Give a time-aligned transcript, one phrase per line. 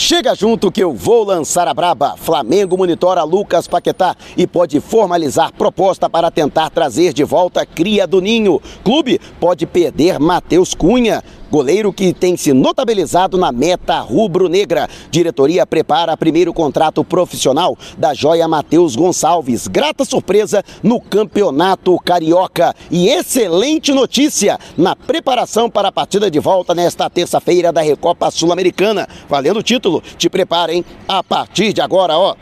[0.00, 2.14] Chega junto que eu vou lançar a braba.
[2.16, 8.20] Flamengo monitora Lucas Paquetá e pode formalizar proposta para tentar trazer de volta cria do
[8.20, 8.62] Ninho.
[8.84, 11.20] Clube pode perder Matheus Cunha.
[11.50, 14.88] Goleiro que tem se notabilizado na meta rubro-negra.
[15.10, 19.66] Diretoria prepara primeiro contrato profissional da joia Matheus Gonçalves.
[19.66, 22.74] Grata surpresa no Campeonato Carioca.
[22.90, 29.08] E excelente notícia na preparação para a partida de volta nesta terça-feira da Recopa Sul-Americana.
[29.28, 30.02] Valendo o título.
[30.18, 32.36] Te preparem a partir de agora, ó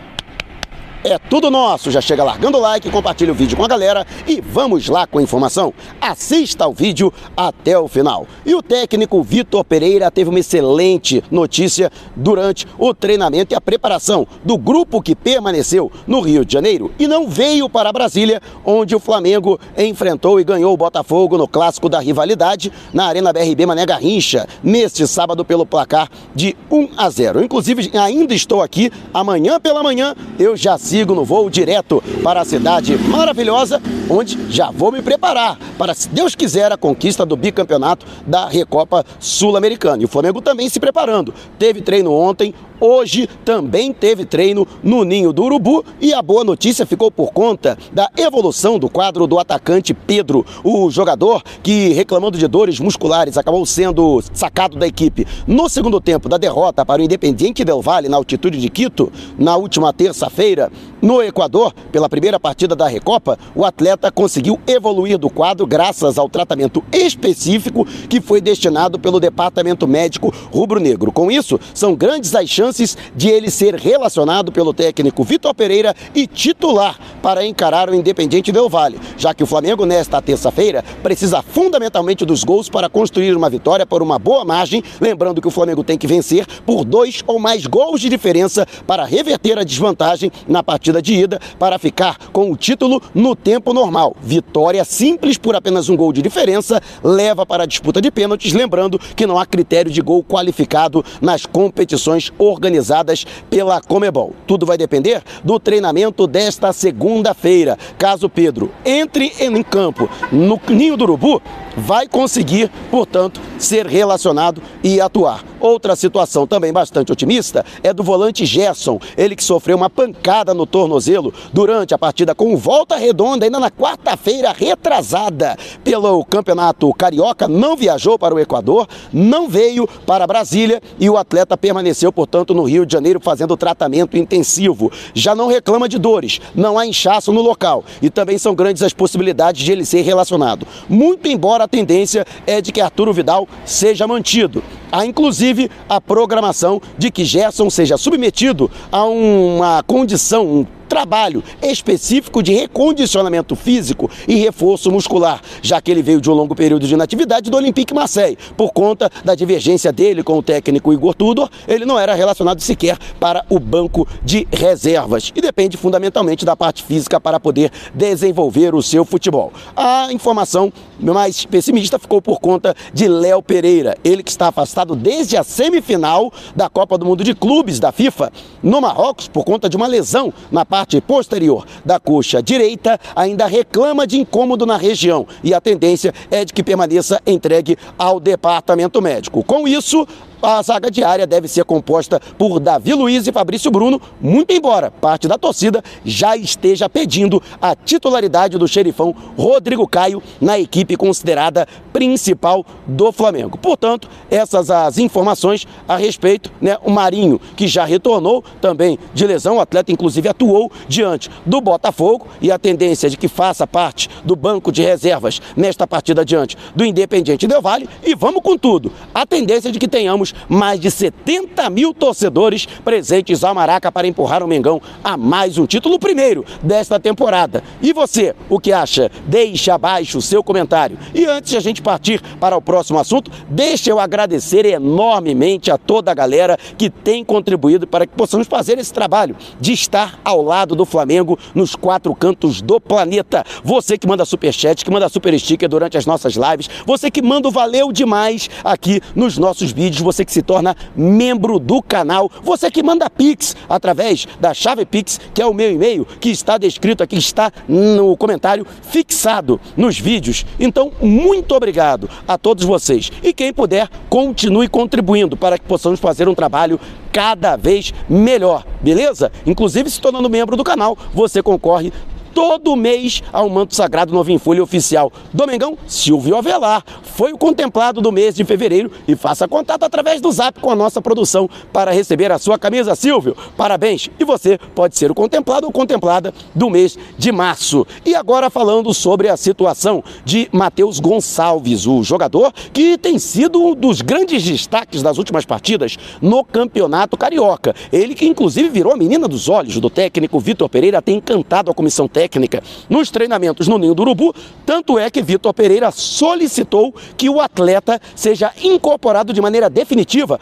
[1.07, 1.91] é tudo nosso.
[1.91, 5.19] Já chega largando o like, compartilha o vídeo com a galera e vamos lá com
[5.19, 5.73] a informação.
[6.01, 8.27] Assista o vídeo até o final.
[8.45, 14.27] E o técnico Vitor Pereira teve uma excelente notícia durante o treinamento e a preparação
[14.45, 19.01] do grupo que permaneceu no Rio de Janeiro e não veio para Brasília, onde o
[19.01, 24.49] Flamengo enfrentou e ganhou o Botafogo no clássico da rivalidade na Arena BRB Mané Garrincha,
[24.63, 27.45] neste sábado pelo placar de 1 a 0.
[27.45, 32.41] Inclusive, ainda estou aqui amanhã pela manhã, eu já sigo sigo no voo direto para
[32.41, 37.37] a cidade maravilhosa, onde já vou me preparar para, se Deus quiser, a conquista do
[37.37, 40.01] bicampeonato da Recopa Sul-Americana.
[40.01, 41.35] E o Flamengo também se preparando.
[41.59, 46.85] Teve treino ontem, Hoje também teve treino no Ninho do Urubu e a boa notícia
[46.85, 52.47] ficou por conta da evolução do quadro do atacante Pedro, o jogador que, reclamando de
[52.47, 57.65] dores musculares, acabou sendo sacado da equipe no segundo tempo da derrota para o Independiente
[57.65, 62.89] Del Valle na altitude de Quito, na última terça-feira, no Equador, pela primeira partida da
[62.89, 69.21] Recopa, o atleta conseguiu evoluir do quadro graças ao tratamento específico que foi destinado pelo
[69.21, 71.13] Departamento Médico Rubro-Negro.
[71.13, 75.95] Com isso, são grandes as chances chances de ele ser relacionado pelo técnico Vitor Pereira
[76.15, 81.43] e titular para encarar o Independente Del Vale, já que o Flamengo nesta terça-feira precisa
[81.43, 85.85] fundamentalmente dos gols para construir uma vitória por uma boa margem, lembrando que o Flamengo
[85.85, 90.63] tem que vencer por dois ou mais gols de diferença para reverter a desvantagem na
[90.63, 94.17] partida de ida para ficar com o título no tempo normal.
[94.21, 98.99] Vitória simples por apenas um gol de diferença leva para a disputa de pênaltis, lembrando
[99.15, 104.35] que não há critério de gol qualificado nas competições organizadas organizadas pela Comebol.
[104.47, 107.79] Tudo vai depender do treinamento desta segunda-feira.
[107.99, 111.43] Caso Pedro entre em campo no Ninho do Urubu,
[111.77, 115.45] vai conseguir, portanto, ser relacionado e atuar.
[115.67, 120.65] Outra situação também bastante otimista é do volante Gerson, ele que sofreu uma pancada no
[120.65, 127.77] tornozelo durante a partida com volta redonda, ainda na quarta-feira retrasada pelo Campeonato Carioca, não
[127.77, 132.87] viajou para o Equador, não veio para Brasília e o atleta permaneceu, portanto, no Rio
[132.87, 134.93] de Janeiro fazendo tratamento intensivo.
[135.15, 138.93] Já não reclama de dores, não há inchaço no local e também são grandes as
[138.93, 140.65] possibilidades de ele ser relacionado.
[140.89, 144.63] Muito embora a tendência é de que Arturo Vidal seja mantido.
[144.91, 152.43] Há inclusive a programação de que Gerson seja submetido a uma condição, um trabalho específico
[152.43, 156.95] de recondicionamento físico e reforço muscular, já que ele veio de um longo período de
[156.95, 158.39] inatividade do Olympique Marseille.
[158.57, 162.99] Por conta da divergência dele com o técnico Igor Tudor, ele não era relacionado sequer
[163.19, 168.83] para o banco de reservas e depende fundamentalmente da parte física para poder desenvolver o
[168.83, 169.53] seu futebol.
[169.77, 175.37] A informação mais pessimista ficou por conta de Léo Pereira, ele que está afastado desde
[175.37, 178.33] a semifinal da Copa do Mundo de Clubes da FIFA
[178.63, 183.47] no Marrocos por conta de uma lesão na parte parte posterior da coxa direita ainda
[183.47, 189.01] reclama de incômodo na região e a tendência é de que permaneça entregue ao departamento
[189.01, 189.43] médico.
[189.43, 190.07] Com isso,
[190.43, 195.29] a zaga diária deve ser composta por Davi Luiz e Fabrício Bruno, muito embora parte
[195.29, 202.65] da torcida já esteja pedindo a titularidade do xerifão Rodrigo Caio na equipe considerada principal
[202.87, 203.59] do Flamengo.
[203.59, 206.77] Portanto, essas as informações a respeito, né?
[206.85, 212.27] O Marinho, que já retornou também de lesão, o atleta inclusive atuou diante do Botafogo
[212.41, 216.57] e a tendência é de que faça parte do banco de reservas nesta partida diante
[216.75, 218.93] do Independiente Del Vale e vamos com tudo.
[219.15, 224.07] A tendência é de que tenhamos mais de 70 mil torcedores presentes ao Maraca para
[224.07, 227.63] empurrar o Mengão a mais um título, primeiro desta temporada.
[227.83, 229.11] E você, o que acha?
[229.27, 230.99] Deixe abaixo o seu comentário.
[231.15, 235.79] E antes de a gente partir para o próximo assunto, deixe eu agradecer enormemente a
[235.79, 240.43] toda a galera que tem contribuído para que possamos fazer esse trabalho de estar ao
[240.43, 243.45] lado do Flamengo nos quatro cantos do planeta.
[243.63, 247.49] Você que manda superchat, que manda super sticker durante as nossas lives, você que manda
[247.49, 252.71] o valeu demais aqui nos nossos vídeos, você que se torna membro do canal, você
[252.71, 257.03] que manda Pix através da chave Pix, que é o meu e-mail, que está descrito
[257.03, 260.47] aqui, está no comentário fixado nos vídeos.
[260.59, 263.11] Então, muito obrigado a todos vocês.
[263.23, 266.81] E quem puder, continue contribuindo para que possamos fazer um trabalho
[267.13, 269.33] cada vez melhor, beleza?
[269.47, 271.93] Inclusive, se tornando membro do canal, você concorre
[272.37, 275.11] todo mês ao manto sagrado Novinho Folha Oficial.
[275.33, 280.31] Domingão Silvio Avelar foi o contemplado do mês de fevereiro e faça contato através do
[280.31, 283.35] zap com a nossa produção para receber a sua camisa, Silvio.
[283.57, 284.11] Parabéns!
[284.21, 287.87] E você pode ser o contemplado ou contemplada do mês de março.
[288.05, 293.75] E agora falando sobre a situação de Matheus Gonçalves, o jogador que tem sido um
[293.75, 297.75] dos grandes destaques das últimas partidas no Campeonato Carioca.
[297.91, 301.75] Ele que inclusive virou a menina dos olhos do técnico Vitor Pereira, tem encantado a
[301.75, 304.35] comissão técnica técnica nos treinamentos no Ninho do Urubu,
[304.65, 310.41] tanto é que Vitor Pereira solicitou que o atleta seja incorporado de maneira definitiva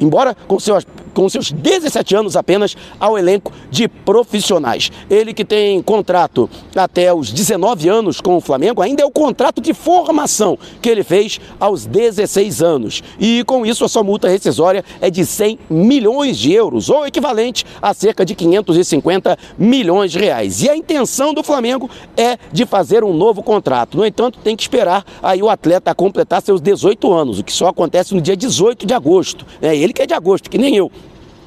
[0.00, 4.90] embora com seus, com seus 17 anos apenas, ao elenco de profissionais.
[5.08, 9.60] Ele que tem contrato até os 19 anos com o Flamengo, ainda é o contrato
[9.60, 13.02] de formação que ele fez aos 16 anos.
[13.18, 17.64] E com isso, a sua multa rescisória é de 100 milhões de euros, ou equivalente
[17.80, 20.62] a cerca de 550 milhões de reais.
[20.62, 23.96] E a intenção do Flamengo é de fazer um novo contrato.
[23.96, 27.68] No entanto, tem que esperar aí o atleta completar seus 18 anos, o que só
[27.68, 29.46] acontece no dia 18 de agosto.
[29.60, 30.90] É, ele que é de agosto, que nem eu.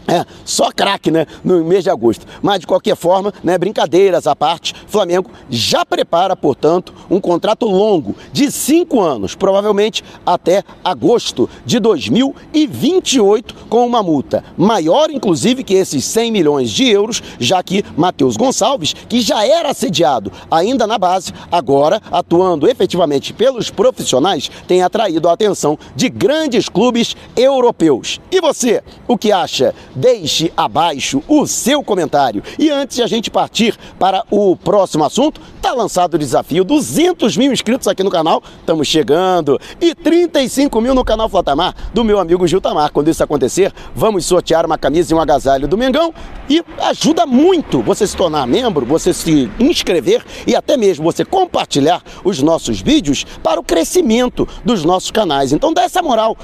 [0.08, 2.26] É, só craque, né, no mês de agosto.
[2.42, 8.16] Mas de qualquer forma, né, brincadeiras à parte, Flamengo já prepara, portanto, um contrato longo
[8.32, 16.04] de cinco anos, provavelmente até agosto de 2028, com uma multa maior, inclusive, que esses
[16.04, 21.34] 100 milhões de euros, já que Matheus Gonçalves, que já era assediado ainda na base,
[21.52, 28.20] agora atuando efetivamente pelos profissionais, tem atraído a atenção de grandes clubes europeus.
[28.32, 29.74] E você, o que acha?
[29.95, 32.44] Deixe abaixo o seu comentário.
[32.57, 37.38] E antes de a gente partir para o próximo assunto, tá lançado o desafio: 200
[37.38, 42.19] mil inscritos aqui no canal, estamos chegando, e 35 mil no canal Flatamar, do meu
[42.19, 42.92] amigo Gil Tamar.
[42.92, 46.13] Quando isso acontecer, vamos sortear uma camisa e um agasalho do Mengão
[46.50, 52.01] e ajuda muito você se tornar membro, você se inscrever e até mesmo você compartilhar
[52.24, 55.54] os nossos vídeos para o crescimento dos nossos canais.
[55.54, 56.38] Então dá essa moral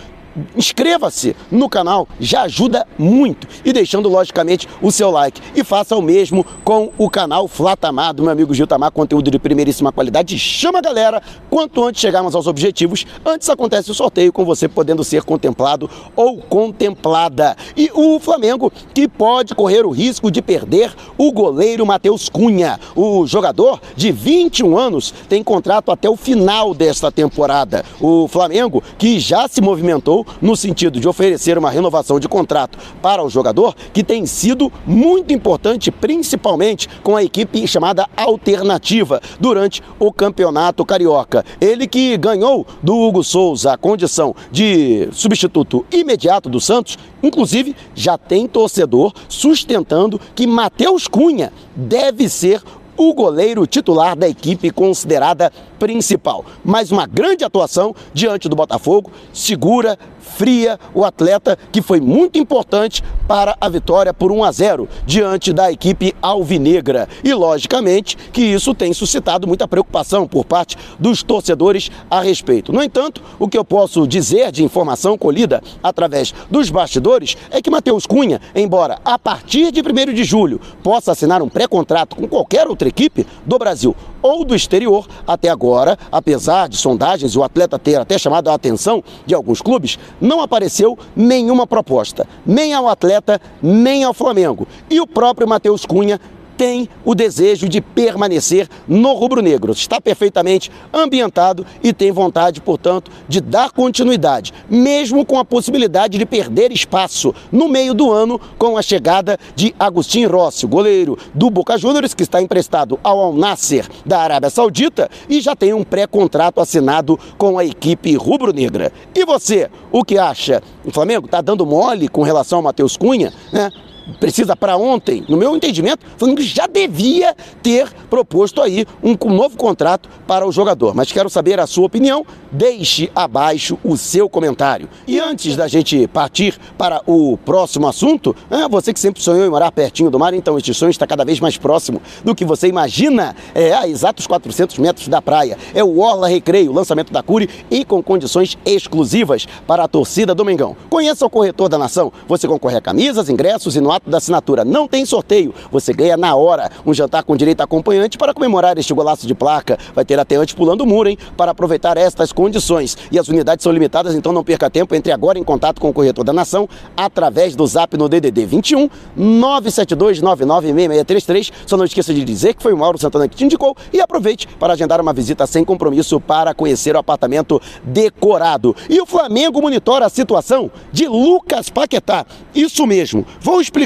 [0.55, 3.47] inscreva-se no canal, já ajuda muito.
[3.63, 5.41] E deixando, logicamente, o seu like.
[5.55, 9.39] E faça o mesmo com o canal Flatamar, do meu amigo Gil Tamar, conteúdo de
[9.39, 10.37] primeiríssima qualidade.
[10.37, 15.03] Chama a galera, quanto antes chegarmos aos objetivos, antes acontece o sorteio com você podendo
[15.03, 17.55] ser contemplado ou contemplada.
[17.75, 22.79] E o Flamengo, que pode correr o risco de perder o goleiro Matheus Cunha.
[22.95, 27.83] O jogador de 21 anos tem contrato até o final desta temporada.
[27.99, 33.23] O Flamengo, que já se movimentou no sentido de oferecer uma renovação de contrato para
[33.23, 40.11] o jogador, que tem sido muito importante, principalmente com a equipe chamada Alternativa durante o
[40.11, 41.45] Campeonato Carioca.
[41.59, 48.17] Ele que ganhou do Hugo Souza a condição de substituto imediato do Santos, inclusive já
[48.17, 52.61] tem torcedor sustentando que Matheus Cunha deve ser
[52.99, 56.43] o goleiro titular da equipe considerada principal.
[56.65, 63.01] Mais uma grande atuação diante do Botafogo, segura, fria o atleta que foi muito importante
[63.25, 67.07] para a vitória por 1 a 0 diante da equipe alvinegra.
[67.23, 72.73] E logicamente que isso tem suscitado muita preocupação por parte dos torcedores a respeito.
[72.73, 77.71] No entanto, o que eu posso dizer de informação colhida através dos bastidores é que
[77.71, 82.67] Matheus Cunha, embora a partir de 1 de julho possa assinar um pré-contrato com qualquer
[82.67, 87.79] outra equipe do Brasil ou do exterior, até agora, apesar de sondagens e o atleta
[87.79, 93.39] ter até chamado a atenção de alguns clubes, não apareceu nenhuma proposta, nem ao atleta,
[93.61, 94.67] nem ao Flamengo.
[94.89, 96.19] E o próprio Matheus Cunha
[96.59, 99.71] tem o desejo de permanecer no rubro-negro.
[99.71, 106.25] Está perfeitamente ambientado e tem vontade, portanto, de dar continuidade, mesmo com a possibilidade de
[106.25, 111.77] perder espaço no meio do ano com a chegada de Agostinho Rossi, goleiro do Boca
[111.77, 116.59] Juniors, que está emprestado ao Al Nasser da Arábia Saudita e já tem um pré-contrato
[116.59, 118.91] assinado com a equipe rubro-negra.
[119.15, 120.61] E você, o que acha?
[120.83, 123.71] O Flamengo está dando mole com relação ao Matheus Cunha, né?
[124.19, 129.33] Precisa para ontem, no meu entendimento, falando que já devia ter proposto aí um, um
[129.33, 130.95] novo contrato para o jogador.
[130.95, 134.89] Mas quero saber a sua opinião, deixe abaixo o seu comentário.
[135.07, 139.49] E antes da gente partir para o próximo assunto, é, você que sempre sonhou em
[139.49, 142.67] morar pertinho do mar, então este sonho está cada vez mais próximo do que você
[142.67, 145.57] imagina, é a exatos 400 metros da praia.
[145.73, 150.45] É o Orla Recreio, lançamento da Cure e com condições exclusivas para a torcida do
[150.45, 150.75] Mengão.
[150.89, 152.11] Conheça o Corretor da Nação.
[152.27, 155.53] Você concorre a camisas, ingressos e no ato da assinatura não tem sorteio.
[155.71, 159.35] Você ganha na hora um jantar com direito a acompanhante para comemorar este golaço de
[159.35, 159.77] placa.
[159.93, 161.17] Vai ter até antes pulando o muro, hein?
[161.37, 162.97] Para aproveitar estas condições.
[163.11, 164.95] E as unidades são limitadas, então não perca tempo.
[164.95, 168.89] Entre agora em contato com o Corretor da Nação através do zap no DDD 21
[169.15, 171.51] 972 996633.
[171.65, 174.47] Só não esqueça de dizer que foi o Mauro Santana que te indicou e aproveite
[174.59, 178.75] para agendar uma visita sem compromisso para conhecer o apartamento decorado.
[178.89, 182.25] E o Flamengo monitora a situação de Lucas Paquetá.
[182.55, 183.78] Isso mesmo, vou explicar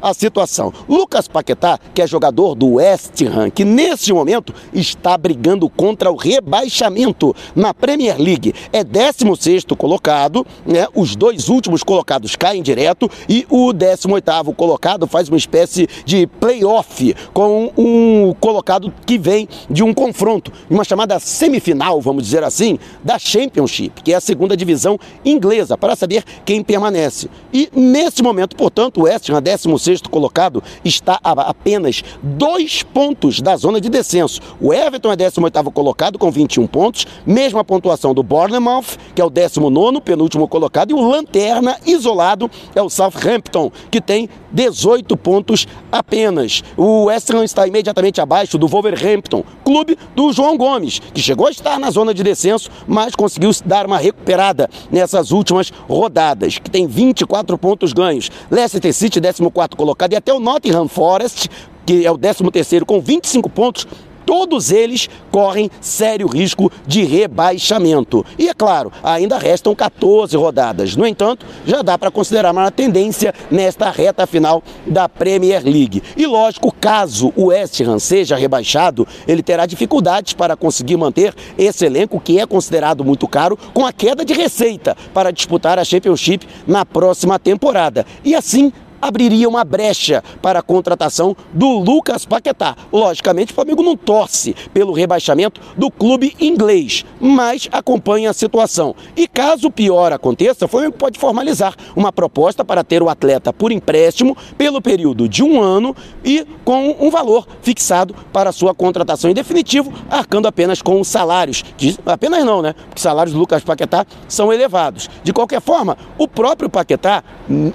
[0.00, 0.72] a situação.
[0.88, 6.16] Lucas Paquetá, que é jogador do West Ham, que nesse momento está brigando contra o
[6.16, 8.54] rebaixamento na Premier League.
[8.72, 10.86] É 16 colocado, né?
[10.94, 17.14] Os dois últimos colocados caem direto e o 18 colocado faz uma espécie de playoff
[17.32, 23.18] com um colocado que vem de um confronto, uma chamada semifinal, vamos dizer assim, da
[23.18, 27.28] Championship, que é a segunda divisão inglesa, para saber quem permanece.
[27.52, 33.56] E nesse momento, portanto, o West Ham, 16 colocado, está a apenas dois pontos da
[33.56, 34.40] zona de descenso.
[34.60, 39.30] O Everton é 18 colocado com 21 pontos, mesma pontuação do Bournemouth, que é o
[39.30, 46.62] 19 penúltimo colocado, e o Lanterna isolado é o Southampton, que tem 18 pontos apenas.
[46.76, 51.50] O West Ham está imediatamente abaixo do Wolverhampton, clube do João Gomes, que chegou a
[51.50, 56.86] estar na zona de descenso, mas conseguiu dar uma recuperada nessas últimas rodadas, que tem
[56.86, 58.30] 24 pontos ganhos.
[58.50, 61.48] Leicester City, 14 colocado, e até o Nottingham Forest,
[61.86, 63.86] que é o 13 com 25 pontos,
[64.30, 68.24] todos eles correm sério risco de rebaixamento.
[68.38, 70.94] E é claro, ainda restam 14 rodadas.
[70.94, 76.00] No entanto, já dá para considerar uma tendência nesta reta final da Premier League.
[76.16, 81.84] E lógico, caso o West Ham seja rebaixado, ele terá dificuldades para conseguir manter esse
[81.84, 86.46] elenco que é considerado muito caro com a queda de receita para disputar a Championship
[86.68, 88.06] na próxima temporada.
[88.24, 92.76] E assim abriria uma brecha para a contratação do Lucas Paquetá.
[92.92, 98.94] Logicamente, o Flamengo não torce pelo rebaixamento do clube inglês, mas acompanha a situação.
[99.16, 103.72] E caso pior aconteça, o Flamengo pode formalizar uma proposta para ter o atleta por
[103.72, 109.34] empréstimo pelo período de um ano e com um valor fixado para sua contratação em
[109.34, 111.64] definitivo, arcando apenas com os salários.
[112.04, 112.72] Apenas não, né?
[112.72, 115.08] Porque os salários do Lucas Paquetá são elevados.
[115.22, 117.22] De qualquer forma, o próprio Paquetá,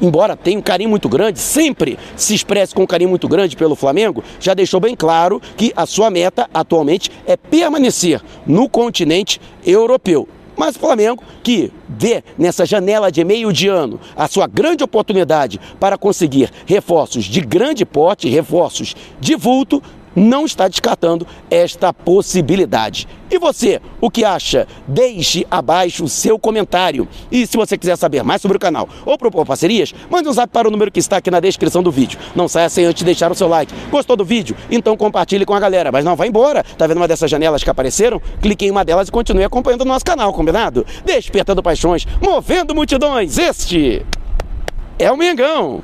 [0.01, 3.75] embora tenha um carinho muito grande, sempre se expresse com um carinho muito grande pelo
[3.75, 10.27] Flamengo, já deixou bem claro que a sua meta atualmente é permanecer no continente europeu.
[10.57, 15.59] Mas o Flamengo, que vê nessa janela de meio de ano a sua grande oportunidade
[15.79, 19.83] para conseguir reforços de grande porte, reforços de vulto,
[20.15, 23.07] não está descartando esta possibilidade.
[23.29, 24.67] E você, o que acha?
[24.87, 27.07] Deixe abaixo o seu comentário.
[27.31, 30.51] E se você quiser saber mais sobre o canal ou propor parcerias, mande um zap
[30.51, 32.19] para o número que está aqui na descrição do vídeo.
[32.35, 33.73] Não saia sem antes deixar o seu like.
[33.89, 34.55] Gostou do vídeo?
[34.69, 35.91] Então compartilhe com a galera.
[35.91, 36.63] Mas não vá embora.
[36.77, 38.21] Tá vendo uma dessas janelas que apareceram?
[38.41, 40.85] Clique em uma delas e continue acompanhando o nosso canal, combinado?
[41.03, 43.37] Despertando paixões, movendo multidões.
[43.37, 44.05] Este
[44.99, 45.81] é o Mengão.